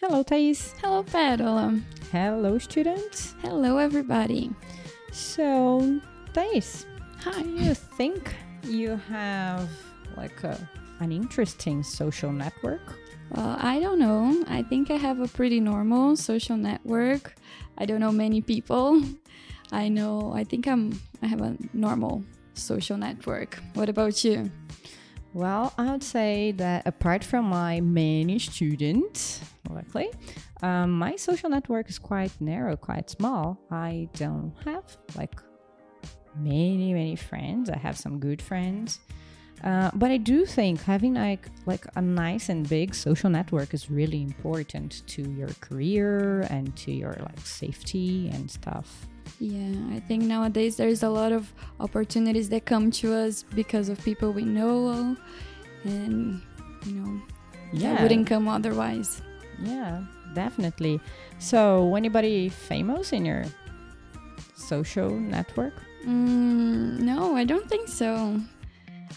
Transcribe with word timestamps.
Hello, 0.00 0.22
Thais. 0.22 0.74
Hello, 0.82 1.02
Pérola. 1.02 1.82
Hello, 2.12 2.58
students. 2.58 3.34
Hello, 3.42 3.78
everybody. 3.78 4.50
So, 5.12 6.00
Thais, 6.32 6.86
Hi. 7.20 7.42
you 7.42 7.74
think 7.74 8.34
you 8.64 9.00
have 9.08 9.68
like 10.16 10.44
a, 10.44 10.58
an 11.00 11.12
interesting 11.12 11.82
social 11.82 12.30
network? 12.32 12.82
Well, 13.30 13.56
I 13.58 13.80
don't 13.80 13.98
know. 13.98 14.44
I 14.48 14.62
think 14.62 14.90
I 14.90 14.96
have 14.96 15.20
a 15.20 15.28
pretty 15.28 15.60
normal 15.60 16.16
social 16.16 16.56
network. 16.56 17.34
I 17.78 17.86
don't 17.86 18.00
know 18.00 18.12
many 18.12 18.40
people. 18.40 19.02
I 19.72 19.88
know. 19.88 20.32
I 20.32 20.44
think 20.44 20.68
I'm. 20.68 21.00
I 21.22 21.26
have 21.26 21.40
a 21.40 21.56
normal 21.72 22.22
social 22.54 22.96
network. 22.96 23.58
What 23.74 23.88
about 23.88 24.22
you? 24.24 24.50
Well, 25.36 25.74
I 25.76 25.90
would 25.90 26.02
say 26.02 26.52
that 26.52 26.86
apart 26.86 27.22
from 27.22 27.44
my 27.44 27.82
many 27.82 28.38
students, 28.38 29.42
luckily, 29.68 30.08
um, 30.62 30.92
my 30.92 31.16
social 31.16 31.50
network 31.50 31.90
is 31.90 31.98
quite 31.98 32.32
narrow, 32.40 32.74
quite 32.74 33.10
small. 33.10 33.58
I 33.70 34.08
don't 34.14 34.54
have 34.64 34.96
like 35.14 35.34
many, 36.36 36.94
many 36.94 37.16
friends. 37.16 37.68
I 37.68 37.76
have 37.76 37.98
some 37.98 38.18
good 38.18 38.40
friends. 38.40 39.00
Uh, 39.62 39.90
but 39.92 40.10
I 40.10 40.16
do 40.16 40.46
think 40.46 40.80
having 40.80 41.12
like 41.12 41.50
like 41.66 41.84
a 41.96 42.00
nice 42.00 42.48
and 42.48 42.66
big 42.66 42.94
social 42.94 43.28
network 43.28 43.74
is 43.74 43.90
really 43.90 44.22
important 44.22 45.06
to 45.08 45.30
your 45.32 45.50
career 45.60 46.46
and 46.48 46.74
to 46.78 46.92
your 46.92 47.14
like 47.20 47.44
safety 47.44 48.30
and 48.32 48.50
stuff. 48.50 49.06
Yeah, 49.40 49.74
I 49.92 50.00
think 50.00 50.24
nowadays 50.24 50.76
there's 50.76 51.02
a 51.02 51.10
lot 51.10 51.32
of 51.32 51.52
opportunities 51.80 52.48
that 52.50 52.64
come 52.64 52.90
to 53.02 53.14
us 53.14 53.44
because 53.54 53.88
of 53.88 54.02
people 54.02 54.32
we 54.32 54.44
know, 54.44 55.16
and 55.84 56.40
you 56.86 56.92
know 56.92 57.20
that 57.74 58.02
wouldn't 58.02 58.26
come 58.26 58.48
otherwise. 58.48 59.22
Yeah, 59.62 60.04
definitely. 60.34 61.00
So, 61.38 61.94
anybody 61.96 62.48
famous 62.48 63.12
in 63.12 63.24
your 63.24 63.44
social 64.54 65.10
network? 65.10 65.74
Mm, 66.06 67.00
no, 67.00 67.36
I 67.36 67.44
don't 67.44 67.68
think 67.68 67.88
so. 67.88 68.40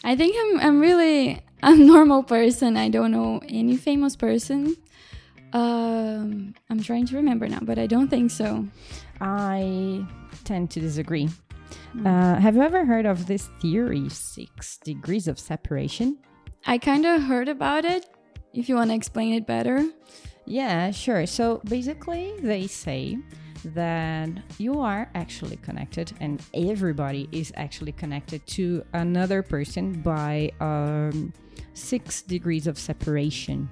I 0.03 0.15
think 0.15 0.35
I'm 0.39 0.59
I'm 0.59 0.79
really 0.79 1.41
a 1.63 1.75
normal 1.93 2.23
person. 2.23 2.77
I 2.77 2.89
don't 2.89 3.11
know 3.11 3.41
any 3.47 3.77
famous 3.77 4.15
person. 4.15 4.75
Um, 5.51 6.53
I'm 6.69 6.81
trying 6.83 7.07
to 7.07 7.15
remember 7.15 7.47
now, 7.47 7.59
but 7.61 7.79
I 7.79 7.87
don't 7.87 8.07
think 8.09 8.31
so. 8.31 8.67
I 9.21 10.05
tend 10.43 10.71
to 10.71 10.79
disagree. 10.79 11.29
Uh, 12.05 12.35
have 12.35 12.55
you 12.55 12.61
ever 12.61 12.85
heard 12.85 13.05
of 13.05 13.27
this 13.27 13.49
theory, 13.61 14.09
six 14.09 14.77
degrees 14.77 15.27
of 15.27 15.39
separation? 15.39 16.17
I 16.65 16.77
kind 16.77 17.05
of 17.05 17.23
heard 17.23 17.47
about 17.47 17.85
it. 17.85 18.07
If 18.53 18.69
you 18.69 18.75
want 18.75 18.89
to 18.89 18.95
explain 18.95 19.33
it 19.33 19.45
better. 19.45 19.85
Yeah, 20.45 20.91
sure. 20.91 21.25
So 21.25 21.61
basically, 21.65 22.33
they 22.41 22.67
say 22.67 23.17
that 23.65 24.29
you 24.57 24.79
are 24.79 25.09
actually 25.15 25.57
connected, 25.57 26.13
and 26.19 26.41
everybody 26.53 27.27
is 27.31 27.51
actually 27.55 27.91
connected 27.91 28.45
to 28.47 28.83
another 28.93 29.43
person 29.43 30.01
by 30.01 30.51
um, 30.59 31.33
six 31.73 32.21
degrees 32.21 32.67
of 32.67 32.77
separation. 32.79 33.69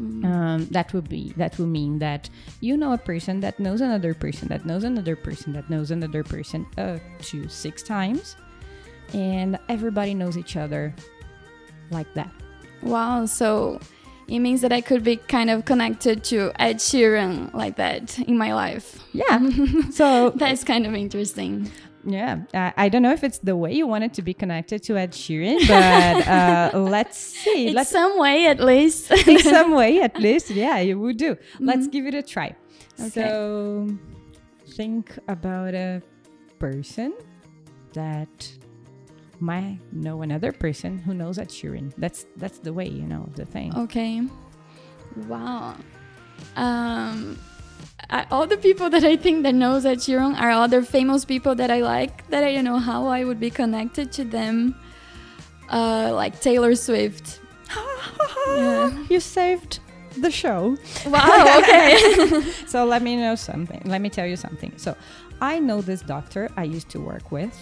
Um, 0.00 0.68
that 0.70 0.92
would 0.92 1.08
be 1.08 1.32
that 1.36 1.58
would 1.58 1.68
mean 1.68 1.98
that 1.98 2.30
you 2.60 2.76
know 2.76 2.92
a 2.92 2.98
person 2.98 3.40
that 3.40 3.58
knows 3.58 3.80
another 3.80 4.14
person 4.14 4.46
that 4.48 4.64
knows 4.64 4.84
another 4.84 5.16
person 5.16 5.52
that 5.54 5.68
knows 5.68 5.90
another 5.90 6.22
person 6.22 6.66
up 6.78 7.00
to 7.22 7.48
six 7.48 7.82
times, 7.82 8.36
and 9.12 9.58
everybody 9.68 10.14
knows 10.14 10.36
each 10.36 10.56
other 10.56 10.94
like 11.90 12.12
that. 12.14 12.30
Wow, 12.82 13.26
so 13.26 13.80
it 14.28 14.38
means 14.40 14.60
that 14.60 14.72
I 14.72 14.80
could 14.82 15.02
be 15.02 15.16
kind 15.16 15.50
of 15.50 15.64
connected 15.64 16.22
to 16.24 16.52
Ed 16.60 16.76
Sheeran 16.76 17.52
like 17.54 17.76
that 17.76 18.18
in 18.20 18.36
my 18.36 18.54
life. 18.54 19.02
Yeah. 19.12 19.48
so 19.90 20.30
That's 20.30 20.62
kind 20.64 20.86
of 20.86 20.94
interesting. 20.94 21.70
Yeah, 22.04 22.42
uh, 22.54 22.70
I 22.76 22.88
don't 22.88 23.02
know 23.02 23.12
if 23.12 23.24
it's 23.24 23.38
the 23.38 23.56
way 23.56 23.72
you 23.72 23.86
want 23.86 24.04
it 24.04 24.14
to 24.14 24.22
be 24.22 24.32
connected 24.32 24.82
to 24.84 24.96
Ed 24.96 25.12
Sheeran, 25.12 25.66
but 25.66 26.26
uh, 26.28 26.78
let's 26.78 27.18
see. 27.18 27.68
In 27.68 27.74
let's 27.74 27.90
some 27.90 28.18
way, 28.18 28.46
at 28.46 28.60
least. 28.60 29.10
in 29.10 29.38
some 29.54 29.72
way, 29.72 30.00
at 30.00 30.18
least. 30.18 30.50
Yeah, 30.50 30.78
you 30.78 30.98
would 30.98 31.16
do. 31.16 31.36
Let's 31.58 31.88
give 31.88 32.06
it 32.06 32.14
a 32.14 32.22
try. 32.22 32.54
Okay. 33.00 33.10
So, 33.10 33.88
think 34.68 35.18
about 35.28 35.74
a 35.74 36.02
person 36.58 37.14
that 37.94 38.52
might 39.40 39.78
know 39.92 40.22
another 40.22 40.52
person 40.52 40.98
who 40.98 41.14
knows 41.14 41.38
Ed 41.38 41.48
Sheeran. 41.48 41.92
That's 41.98 42.26
that's 42.36 42.58
the 42.58 42.72
way 42.72 42.88
you 42.88 43.06
know 43.06 43.28
the 43.34 43.44
thing. 43.44 43.74
Okay. 43.76 44.22
Wow. 45.26 45.76
Um, 46.56 47.38
I, 48.10 48.26
all 48.30 48.46
the 48.46 48.56
people 48.56 48.88
that 48.90 49.04
I 49.04 49.16
think 49.16 49.42
that 49.42 49.54
knows 49.54 49.84
Ed 49.84 49.98
Sheeran 49.98 50.40
are 50.40 50.50
other 50.50 50.82
famous 50.82 51.24
people 51.24 51.54
that 51.56 51.70
I 51.70 51.80
like. 51.80 52.28
That 52.30 52.42
I 52.42 52.54
don't 52.54 52.64
know 52.64 52.78
how 52.78 53.06
I 53.06 53.24
would 53.24 53.38
be 53.38 53.50
connected 53.50 54.12
to 54.12 54.24
them. 54.24 54.74
Uh, 55.70 56.10
like 56.14 56.40
Taylor 56.40 56.74
Swift. 56.74 57.40
Yeah. 58.56 59.04
You 59.10 59.20
saved 59.20 59.80
the 60.16 60.30
show. 60.30 60.76
Wow. 61.06 61.58
Okay. 61.58 62.40
so 62.66 62.86
let 62.86 63.02
me 63.02 63.16
know 63.16 63.34
something. 63.34 63.82
Let 63.84 64.00
me 64.00 64.08
tell 64.08 64.26
you 64.26 64.36
something. 64.36 64.72
So 64.78 64.96
I 65.42 65.58
know 65.58 65.82
this 65.82 66.00
doctor 66.00 66.48
I 66.56 66.64
used 66.64 66.88
to 66.90 67.00
work 67.00 67.30
with 67.30 67.54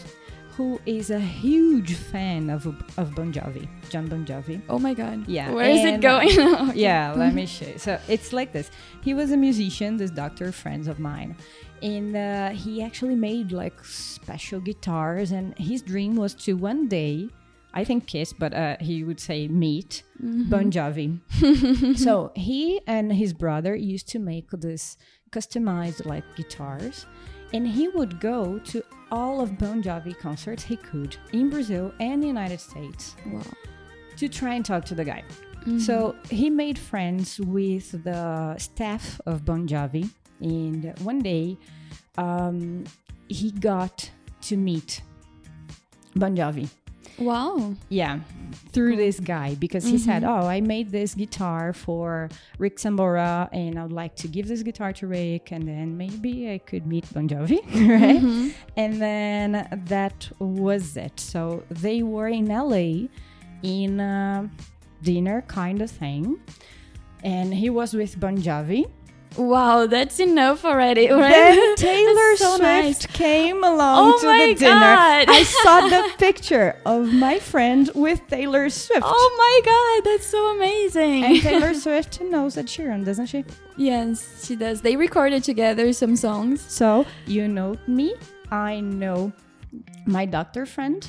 who 0.56 0.80
is 0.86 1.10
a 1.10 1.20
huge 1.20 1.94
fan 1.94 2.48
of 2.50 2.66
of 2.98 3.14
Bon 3.14 3.32
Jovi, 3.32 3.68
Jon 3.90 4.06
Bon 4.08 4.24
Jovi. 4.24 4.60
oh 4.68 4.78
my 4.78 4.94
God. 4.94 5.28
Yeah, 5.28 5.50
Where 5.50 5.68
is 5.70 5.84
it 5.84 6.00
going? 6.00 6.30
Okay. 6.68 6.80
Yeah, 6.80 7.12
let 7.16 7.34
me 7.34 7.46
show 7.46 7.66
you. 7.66 7.78
So 7.78 7.98
it's 8.08 8.32
like 8.32 8.52
this. 8.52 8.70
He 9.02 9.12
was 9.14 9.30
a 9.32 9.36
musician, 9.36 9.96
this 9.96 10.10
doctor, 10.10 10.52
friends 10.52 10.88
of 10.88 10.98
mine. 10.98 11.36
And 11.82 12.16
uh, 12.16 12.50
he 12.50 12.82
actually 12.82 13.16
made 13.16 13.52
like 13.52 13.84
special 13.84 14.60
guitars. 14.60 15.30
And 15.32 15.56
his 15.58 15.82
dream 15.82 16.16
was 16.16 16.32
to 16.46 16.54
one 16.56 16.88
day, 16.88 17.28
I 17.74 17.84
think 17.84 18.06
kiss, 18.06 18.32
but 18.32 18.54
uh, 18.54 18.76
he 18.80 19.04
would 19.04 19.20
say 19.20 19.48
meet 19.48 20.02
Bon 20.20 20.70
Jovi. 20.70 21.20
so 21.98 22.32
he 22.34 22.80
and 22.86 23.12
his 23.12 23.32
brother 23.34 23.74
used 23.76 24.08
to 24.08 24.18
make 24.18 24.50
this 24.50 24.96
customized 25.30 26.06
like 26.06 26.24
guitars. 26.36 27.04
And 27.52 27.66
he 27.66 27.88
would 27.88 28.20
go 28.20 28.58
to 28.58 28.82
all 29.12 29.40
of 29.40 29.56
Bon 29.58 29.82
Jovi 29.82 30.18
concerts 30.18 30.62
he 30.64 30.76
could 30.76 31.16
in 31.32 31.48
Brazil 31.48 31.92
and 32.00 32.22
the 32.22 32.26
United 32.26 32.60
States 32.60 33.14
Wow. 33.26 33.42
to 34.16 34.28
try 34.28 34.54
and 34.54 34.64
talk 34.64 34.84
to 34.86 34.94
the 34.94 35.04
guy. 35.04 35.22
So 35.78 36.14
he 36.30 36.48
made 36.48 36.78
friends 36.78 37.40
with 37.40 38.04
the 38.04 38.56
staff 38.56 39.20
of 39.26 39.44
Bon 39.44 39.66
Jovi, 39.66 40.08
and 40.40 40.96
one 41.00 41.18
day 41.18 41.56
um, 42.18 42.84
he 43.26 43.50
got 43.50 44.08
to 44.42 44.56
meet 44.56 45.02
Bon 46.14 46.36
Jovi. 46.36 46.68
Wow. 47.18 47.74
Yeah, 47.88 48.20
through 48.72 48.96
this 48.96 49.20
guy 49.20 49.54
because 49.54 49.84
he 49.84 49.98
said, 49.98 50.22
mm-hmm. 50.22 50.44
"Oh, 50.44 50.46
I 50.46 50.60
made 50.60 50.90
this 50.90 51.14
guitar 51.14 51.72
for 51.72 52.28
Rick 52.58 52.76
Sambora, 52.76 53.48
and 53.52 53.78
I'd 53.78 53.92
like 53.92 54.16
to 54.16 54.28
give 54.28 54.48
this 54.48 54.62
guitar 54.62 54.92
to 54.94 55.06
Rick, 55.06 55.50
and 55.50 55.66
then 55.66 55.96
maybe 55.96 56.50
I 56.50 56.58
could 56.58 56.86
meet 56.86 57.12
Bon 57.12 57.28
Jovi, 57.28 57.60
right?" 57.88 58.20
Mm-hmm. 58.20 58.48
And 58.76 59.00
then 59.00 59.68
that 59.86 60.30
was 60.38 60.96
it. 60.96 61.18
So 61.18 61.64
they 61.70 62.02
were 62.02 62.28
in 62.28 62.46
LA 62.46 63.08
in 63.62 64.00
a 64.00 64.50
dinner 65.02 65.42
kind 65.42 65.80
of 65.80 65.90
thing, 65.90 66.38
and 67.24 67.54
he 67.54 67.70
was 67.70 67.94
with 67.94 68.20
Bon 68.20 68.36
Jovi. 68.36 68.86
Wow, 69.36 69.86
that's 69.86 70.18
enough 70.18 70.64
already, 70.64 71.10
right? 71.10 71.30
Then 71.30 71.76
Taylor 71.76 72.35
That's 72.86 72.98
so 73.00 73.06
Swift 73.06 73.08
nice. 73.12 73.16
came 73.18 73.64
along 73.64 74.12
Oh 74.14 74.20
to 74.20 74.26
the 74.26 74.54
dinner. 74.58 74.80
God. 74.80 75.24
I 75.28 75.42
saw 75.42 75.88
the 75.94 76.08
picture 76.18 76.76
of 76.86 77.12
my 77.12 77.38
friend 77.38 77.90
with 77.94 78.20
Taylor 78.28 78.68
Swift. 78.70 79.02
Oh 79.04 79.30
my 79.38 79.60
god, 79.64 80.10
that's 80.10 80.26
so 80.26 80.56
amazing. 80.56 81.24
And 81.24 81.40
Taylor 81.42 81.74
Swift 81.84 82.20
knows 82.20 82.56
Ed 82.56 82.66
Sheeran, 82.66 83.04
doesn't 83.04 83.26
she? 83.26 83.44
yes, 83.76 84.46
she 84.46 84.56
does. 84.56 84.80
They 84.80 84.96
recorded 84.96 85.44
together 85.44 85.92
some 85.92 86.16
songs. 86.16 86.60
So 86.68 87.04
you 87.26 87.48
know 87.48 87.76
me. 87.86 88.14
I 88.50 88.80
know 88.80 89.32
my 90.06 90.24
doctor 90.24 90.66
friend, 90.66 91.06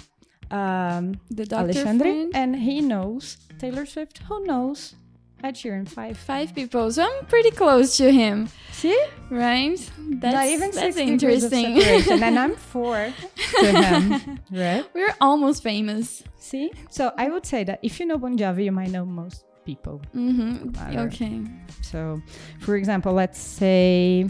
um, 0.52 1.20
The 1.30 1.46
doctor 1.46 1.66
Alexandre, 1.72 2.04
friend. 2.06 2.32
and 2.36 2.56
he 2.56 2.82
knows 2.82 3.38
Taylor 3.60 3.86
Swift. 3.86 4.20
Who 4.28 4.44
knows 4.46 4.96
Ed 5.44 5.56
Sheeran? 5.56 5.88
Five. 5.88 6.18
Five 6.18 6.56
people, 6.56 6.92
so 6.92 7.04
I'm 7.04 7.26
pretty 7.28 7.52
close 7.52 7.96
to 7.98 8.12
him, 8.12 8.50
See, 8.72 9.00
right? 9.30 9.78
That's, 9.98 10.34
not 10.34 10.46
even 10.48 10.72
that's 10.72 10.96
six 10.96 10.98
interesting. 10.98 11.82
and 12.24 12.40
I'm 12.40 12.56
four 12.74 13.14
to 13.60 13.66
him. 13.84 14.40
Right? 14.52 14.86
We're 14.94 15.16
almost 15.22 15.62
famous. 15.64 16.24
See, 16.38 16.72
so 16.90 17.12
I 17.18 17.30
would 17.30 17.46
say 17.46 17.64
that 17.66 17.80
if 17.84 18.00
you 18.00 18.06
know 18.08 18.18
Bon 18.18 18.38
Jovi, 18.38 18.66
you 18.66 18.72
might 18.72 18.90
know 18.90 19.06
most 19.06 19.46
people. 19.64 20.02
Mm-hmm. 20.16 20.98
Okay. 20.98 21.42
So, 21.82 22.22
for 22.60 22.76
example, 22.76 23.14
let's 23.14 23.40
say, 23.40 24.28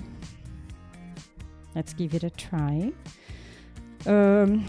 let's 1.75 1.93
give 1.93 2.13
it 2.15 2.23
a 2.23 2.29
try. 2.31 2.91
Um, 4.05 4.65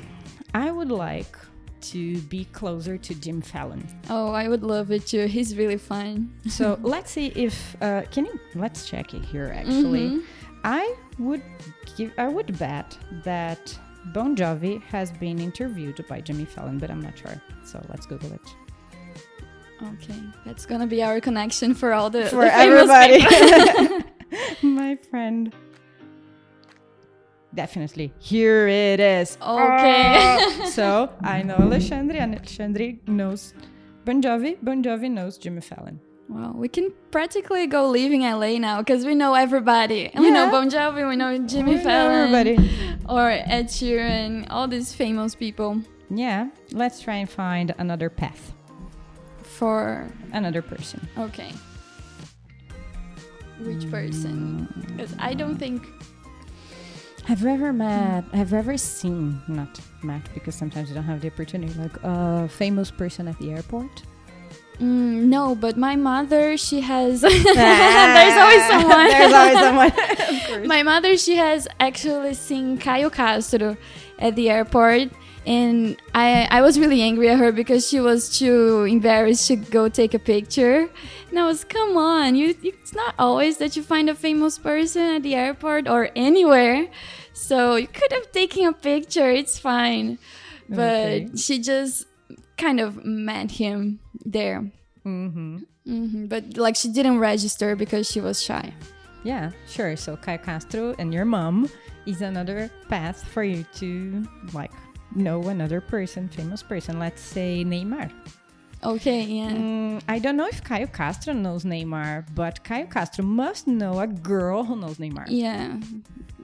I 0.54 0.70
would 0.70 0.90
like 0.90 1.36
to 1.82 2.18
be 2.22 2.44
closer 2.46 2.96
to 2.98 3.14
Jim 3.14 3.40
Fallon. 3.40 3.86
Oh, 4.10 4.32
I 4.32 4.48
would 4.48 4.62
love 4.62 4.90
it 4.90 5.06
too. 5.06 5.26
He's 5.26 5.56
really 5.56 5.78
fun. 5.78 6.32
So 6.48 6.78
let's 6.82 7.10
see 7.10 7.26
if 7.34 7.76
uh, 7.82 8.02
can 8.10 8.24
you 8.26 8.38
let's 8.54 8.88
check 8.88 9.14
it 9.14 9.24
here 9.24 9.52
actually. 9.54 10.08
Mhm. 10.10 10.22
I 10.64 10.94
would 11.18 11.42
give 11.96 12.12
I 12.18 12.28
would 12.28 12.58
bet 12.58 12.96
that 13.24 13.78
Bon 14.14 14.34
Jovi 14.34 14.82
has 14.84 15.10
been 15.12 15.38
interviewed 15.38 16.04
by 16.08 16.20
Jimmy 16.20 16.44
Fallon, 16.46 16.78
but 16.78 16.90
I'm 16.90 17.00
not 17.00 17.16
sure. 17.18 17.40
So 17.64 17.84
let's 17.88 18.06
Google 18.06 18.32
it. 18.32 18.40
Okay, 19.82 20.20
that's 20.44 20.66
gonna 20.66 20.86
be 20.86 21.02
our 21.02 21.20
connection 21.20 21.74
for 21.74 21.92
all 21.92 22.10
the 22.10 22.26
For 22.26 22.44
the 22.44 22.54
everybody. 22.54 24.04
My 24.62 24.96
friend. 25.10 25.54
Definitely. 27.62 28.12
Here 28.20 28.68
it 28.68 29.00
is. 29.00 29.36
Okay. 29.42 30.04
Ah! 30.38 30.64
so 30.78 31.10
I 31.22 31.42
know 31.42 31.56
Alexandre, 31.56 32.14
and 32.18 32.34
Alexandre 32.36 32.92
knows 33.08 33.52
Bon 34.04 34.22
Jovi. 34.22 34.56
Bon 34.62 34.80
Jovi 34.80 35.10
knows 35.10 35.38
Jimmy 35.38 35.60
Fallon. 35.60 35.98
Well, 36.28 36.52
we 36.54 36.68
can 36.68 36.92
practically 37.10 37.66
go 37.66 37.88
live 37.90 38.12
in 38.12 38.20
LA 38.20 38.58
now 38.58 38.78
because 38.78 39.04
we 39.04 39.14
know 39.16 39.34
everybody. 39.34 40.02
We 40.14 40.30
know 40.30 40.44
Yeah. 40.44 40.50
Bon 40.52 40.70
Jovi, 40.70 41.08
we 41.08 41.16
know 41.16 41.36
Jimmy 41.52 41.70
We 41.70 41.76
know 41.78 41.82
Fallon, 41.82 42.34
everybody. 42.34 42.56
or 43.08 43.28
Ed 43.30 43.66
Sheeran, 43.66 44.46
all 44.50 44.68
these 44.68 44.94
famous 44.94 45.34
people. 45.34 45.82
Yeah, 46.10 46.50
let's 46.70 47.00
try 47.00 47.16
and 47.16 47.28
find 47.28 47.74
another 47.78 48.08
path, 48.08 48.52
For 49.42 50.06
another 50.32 50.62
person. 50.62 51.00
okay, 51.18 51.50
which 53.66 53.90
person? 53.90 54.68
Because 54.86 55.12
I 55.18 55.34
don't 55.34 55.58
think. 55.58 55.82
Have 57.28 57.42
you 57.42 57.48
ever 57.48 57.74
met, 57.74 58.24
have 58.32 58.52
you 58.52 58.56
ever 58.56 58.78
seen, 58.78 59.42
not 59.48 59.78
met, 60.02 60.22
because 60.32 60.54
sometimes 60.54 60.88
you 60.88 60.94
don't 60.94 61.04
have 61.04 61.20
the 61.20 61.28
opportunity, 61.28 61.74
like 61.78 61.92
a 62.02 62.48
famous 62.48 62.90
person 62.90 63.28
at 63.28 63.38
the 63.38 63.50
airport? 63.52 64.02
Mm, 64.80 65.24
no, 65.24 65.54
but 65.54 65.76
my 65.76 65.94
mother, 65.94 66.56
she 66.56 66.80
has. 66.80 67.20
There's 67.20 67.44
always 67.44 68.66
someone. 68.72 69.08
There's 69.10 69.32
always 69.34 69.58
someone. 70.46 70.66
My 70.66 70.82
mother, 70.82 71.18
she 71.18 71.36
has 71.36 71.68
actually 71.80 72.32
seen 72.32 72.78
Caio 72.78 73.10
Castro 73.10 73.76
at 74.18 74.34
the 74.34 74.48
airport. 74.48 75.10
And 75.48 75.96
I, 76.14 76.46
I 76.50 76.60
was 76.60 76.78
really 76.78 77.00
angry 77.00 77.30
at 77.30 77.38
her 77.38 77.52
because 77.52 77.88
she 77.88 78.00
was 78.00 78.38
too 78.38 78.84
embarrassed 78.84 79.48
to 79.48 79.56
go 79.56 79.88
take 79.88 80.12
a 80.12 80.18
picture. 80.18 80.90
And 81.30 81.38
I 81.38 81.46
was, 81.46 81.64
come 81.64 81.96
on, 81.96 82.36
you, 82.36 82.54
it's 82.62 82.92
not 82.94 83.14
always 83.18 83.56
that 83.56 83.74
you 83.74 83.82
find 83.82 84.10
a 84.10 84.14
famous 84.14 84.58
person 84.58 85.02
at 85.16 85.22
the 85.22 85.34
airport 85.34 85.88
or 85.88 86.10
anywhere. 86.14 86.88
So 87.32 87.76
you 87.76 87.86
could 87.88 88.12
have 88.12 88.30
taken 88.30 88.66
a 88.66 88.72
picture, 88.74 89.30
it's 89.30 89.58
fine. 89.58 90.18
But 90.68 91.22
Okay. 91.24 91.28
she 91.36 91.60
just 91.60 92.04
kind 92.58 92.78
of 92.78 93.02
met 93.04 93.50
him 93.52 94.00
there. 94.26 94.70
hmm 95.02 95.58
hmm 95.86 96.26
But 96.26 96.58
like 96.58 96.76
she 96.76 96.88
didn't 96.92 97.20
register 97.20 97.74
because 97.74 98.04
she 98.10 98.20
was 98.20 98.42
shy. 98.42 98.74
Yeah, 99.24 99.52
sure. 99.66 99.96
So 99.96 100.14
Caio 100.16 100.38
Castro 100.38 100.94
and 100.98 101.12
your 101.14 101.24
mom 101.24 101.70
is 102.04 102.20
another 102.20 102.70
path 102.90 103.24
for 103.32 103.42
you 103.42 103.64
to 103.80 104.26
like 104.52 104.72
know 105.18 105.48
another 105.48 105.80
person, 105.80 106.28
famous 106.28 106.62
person. 106.62 106.98
Let's 106.98 107.20
say 107.20 107.64
Neymar. 107.64 108.10
Okay, 108.84 109.22
yeah. 109.22 109.50
Mm, 109.50 110.02
I 110.08 110.20
don't 110.20 110.36
know 110.36 110.46
if 110.46 110.62
Caio 110.62 110.86
Castro 110.86 111.34
knows 111.34 111.64
Neymar, 111.64 112.26
but 112.34 112.62
Caio 112.62 112.86
Castro 112.86 113.24
must 113.24 113.66
know 113.66 113.98
a 113.98 114.06
girl 114.06 114.62
who 114.62 114.76
knows 114.76 114.98
Neymar. 114.98 115.24
Yeah, 115.26 115.78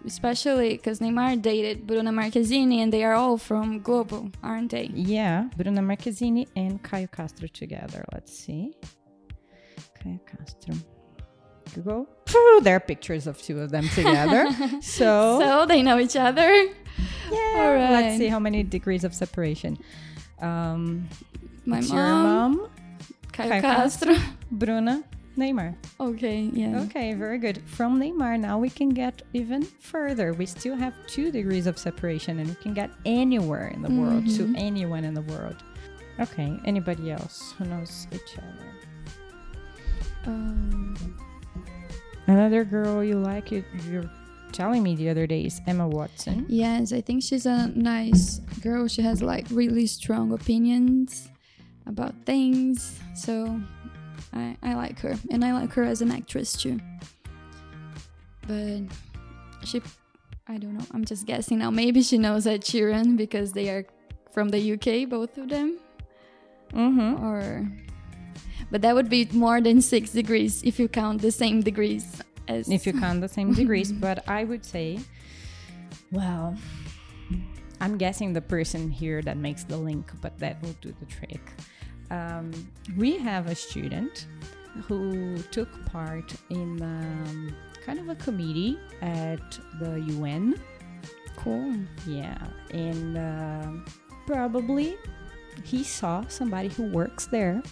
especially 0.04 0.70
because 0.70 0.98
Neymar 0.98 1.40
dated 1.40 1.86
Bruna 1.86 2.10
Marquezine, 2.10 2.78
and 2.78 2.92
they 2.92 3.04
are 3.04 3.14
all 3.14 3.38
from 3.38 3.78
Globo, 3.80 4.32
aren't 4.42 4.72
they? 4.72 4.90
Yeah, 4.92 5.48
Bruna 5.56 5.80
Marquezine 5.80 6.48
and 6.56 6.82
Caio 6.82 7.06
Castro 7.06 7.46
together. 7.46 8.04
Let's 8.12 8.36
see. 8.36 8.72
Caio 10.02 10.18
Castro. 10.26 10.74
Google. 11.74 12.08
Phew, 12.26 12.60
there 12.62 12.76
are 12.76 12.80
pictures 12.80 13.26
of 13.26 13.40
two 13.40 13.60
of 13.60 13.70
them 13.70 13.88
together. 13.88 14.48
so, 14.80 15.38
So 15.40 15.66
they 15.66 15.82
know 15.82 15.98
each 15.98 16.16
other. 16.16 16.68
Yeah, 17.30 17.52
all 17.56 17.74
right. 17.74 17.90
let's 17.90 18.18
see 18.18 18.28
how 18.28 18.38
many 18.38 18.62
degrees 18.62 19.04
of 19.04 19.14
separation. 19.14 19.78
Um, 20.40 21.08
My 21.66 21.80
mom, 21.80 21.96
your 21.96 22.06
mom, 22.06 22.70
Caio 23.32 23.48
Caio 23.50 23.60
Castro. 23.62 24.16
Bruna, 24.50 25.02
Neymar. 25.38 25.74
Okay, 25.98 26.50
yeah. 26.52 26.80
Okay, 26.82 27.14
very 27.14 27.38
good. 27.38 27.62
From 27.66 27.98
Neymar, 28.00 28.38
now 28.38 28.58
we 28.58 28.68
can 28.70 28.90
get 28.90 29.22
even 29.32 29.62
further. 29.62 30.32
We 30.32 30.46
still 30.46 30.76
have 30.76 30.94
two 31.06 31.30
degrees 31.32 31.66
of 31.66 31.78
separation, 31.78 32.38
and 32.40 32.48
we 32.48 32.54
can 32.56 32.74
get 32.74 32.90
anywhere 33.04 33.68
in 33.68 33.82
the 33.82 33.90
world 33.90 34.26
to 34.36 34.44
Mhm. 34.46 34.54
anyone 34.56 35.04
in 35.04 35.14
the 35.14 35.22
world. 35.22 35.56
Okay, 36.20 36.58
anybody 36.64 37.10
else 37.10 37.52
who 37.58 37.64
knows 37.64 38.06
each 38.12 38.38
other? 38.38 38.70
Um, 40.26 40.94
Another 42.26 42.64
girl 42.64 43.04
you 43.04 43.18
like, 43.18 43.50
you, 43.52 43.62
you're 43.90 44.10
telling 44.54 44.84
me 44.84 44.94
the 44.94 45.08
other 45.10 45.26
day 45.26 45.44
is 45.44 45.60
Emma 45.66 45.86
Watson. 45.86 46.46
yes, 46.48 46.92
I 46.92 47.00
think 47.00 47.22
she's 47.22 47.44
a 47.44 47.68
nice 47.74 48.38
girl. 48.62 48.86
She 48.88 49.02
has 49.02 49.20
like 49.20 49.46
really 49.50 49.86
strong 49.86 50.32
opinions 50.32 51.28
about 51.86 52.14
things. 52.24 52.98
So 53.14 53.60
I, 54.32 54.56
I 54.62 54.74
like 54.74 54.98
her, 55.00 55.16
and 55.30 55.44
I 55.44 55.52
like 55.52 55.72
her 55.72 55.82
as 55.82 56.00
an 56.00 56.10
actress 56.12 56.52
too. 56.52 56.80
But 58.46 58.82
she, 59.64 59.82
I 60.46 60.58
don't 60.58 60.74
know. 60.74 60.86
I'm 60.92 61.04
just 61.04 61.26
guessing 61.26 61.58
now. 61.58 61.70
Maybe 61.70 62.02
she 62.02 62.16
knows 62.16 62.46
Ed 62.46 62.62
Sheeran 62.62 63.16
because 63.16 63.52
they 63.52 63.68
are 63.70 63.84
from 64.32 64.50
the 64.50 64.72
UK, 64.74 65.08
both 65.08 65.36
of 65.36 65.48
them. 65.48 65.78
Mm-hmm. 66.72 67.24
Or, 67.24 67.68
but 68.70 68.82
that 68.82 68.94
would 68.94 69.08
be 69.08 69.28
more 69.32 69.60
than 69.60 69.80
six 69.80 70.10
degrees 70.10 70.62
if 70.62 70.78
you 70.78 70.88
count 70.88 71.22
the 71.22 71.30
same 71.30 71.60
degrees 71.60 72.22
as. 72.48 72.68
If 72.68 72.86
you 72.86 72.92
count 72.92 73.20
the 73.20 73.28
same 73.28 73.52
degrees, 73.52 73.92
but 74.06 74.28
I 74.28 74.44
would 74.44 74.64
say, 74.64 74.98
well, 76.10 76.56
I'm 77.80 77.98
guessing 77.98 78.32
the 78.32 78.40
person 78.40 78.90
here 78.90 79.22
that 79.22 79.36
makes 79.36 79.64
the 79.64 79.76
link, 79.76 80.10
but 80.20 80.38
that 80.38 80.62
will 80.62 80.76
do 80.80 80.94
the 81.00 81.06
trick. 81.06 81.40
Um, 82.10 82.52
we 82.96 83.18
have 83.18 83.46
a 83.46 83.54
student 83.54 84.26
who 84.86 85.38
took 85.50 85.68
part 85.86 86.34
in 86.50 86.82
um, 86.82 87.54
kind 87.84 87.98
of 87.98 88.08
a 88.08 88.14
committee 88.16 88.78
at 89.02 89.58
the 89.80 90.00
UN. 90.18 90.60
cool. 91.36 91.74
Yeah, 92.06 92.38
and 92.70 93.18
um 93.18 93.84
probably 94.26 94.96
he 95.64 95.84
saw 95.84 96.24
somebody 96.28 96.68
who 96.68 96.84
works 96.84 97.26
there 97.26 97.62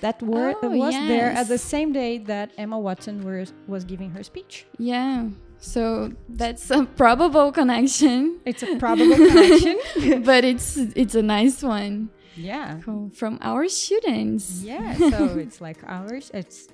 that 0.00 0.22
were, 0.22 0.54
Oh, 0.62 0.68
was 0.70 0.94
there 0.94 1.30
at 1.30 1.48
the 1.48 1.58
same 1.58 1.92
day 1.92 2.18
that 2.18 2.52
Emma 2.58 2.78
Watson 2.78 3.24
was, 3.24 3.52
was 3.66 3.84
giving 3.84 4.10
her 4.10 4.22
speech. 4.22 4.66
Yeah. 4.78 5.28
So 5.58 6.12
that's 6.28 6.70
a 6.70 6.84
probable 6.84 7.50
connection, 7.52 8.40
It's 8.44 8.62
a 8.62 8.76
probable 8.76 9.16
connection. 9.16 10.22
but 10.22 10.44
it's 10.44 10.76
it's 10.76 11.14
a 11.14 11.22
nice 11.22 11.62
one 11.62 12.10
yeah. 12.36 12.80
Cool. 12.84 13.10
from 13.14 13.38
our 13.40 13.68
students. 13.68 14.62
Yeah. 14.62 14.94
So 14.96 15.24
it's 15.38 15.60
like 15.60 15.78
ours. 15.86 16.30
It's 16.34 16.68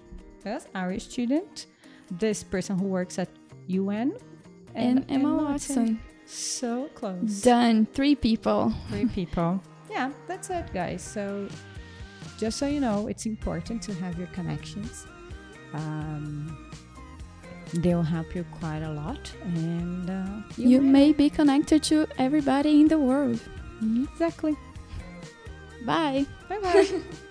us, 0.44 0.66
our 0.74 0.98
student, 0.98 1.66
this 2.10 2.42
person 2.42 2.78
who 2.78 2.86
works 2.86 3.18
at 3.18 3.28
UN, 3.68 4.16
And, 4.74 5.04
Emma 5.08 5.34
Watson. 5.36 6.00
So 6.26 6.88
close. 6.94 7.42
Done. 7.42 7.86
Three 7.86 8.14
people. 8.14 8.72
Three 8.88 9.06
people. 9.06 9.60
Yeah, 9.90 10.12
that's 10.28 10.50
it, 10.50 10.72
guys. 10.72 11.02
So 11.02 11.48
just 12.40 12.58
so 12.58 12.66
you 12.66 12.80
know, 12.80 13.06
it's 13.06 13.26
important 13.26 13.82
to 13.82 13.94
have 13.94 14.18
your 14.18 14.28
connections. 14.28 15.06
Um, 15.74 16.70
they'll 17.74 18.02
help 18.02 18.34
you 18.34 18.44
quite 18.60 18.82
a 18.82 18.90
lot, 18.92 19.30
and 19.44 20.08
uh, 20.10 20.26
You 20.56 20.80
may 20.80 21.12
be 21.12 21.30
connected 21.30 21.82
to 21.84 22.06
everybody 22.18 22.80
in 22.80 22.88
the 22.88 22.98
world. 22.98 23.40
exactly. 24.12 24.56
Bye. 25.86 26.26
Bye 26.48 26.58
bye. 26.60 27.00